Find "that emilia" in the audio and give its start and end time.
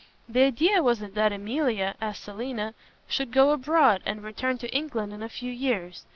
1.01-1.93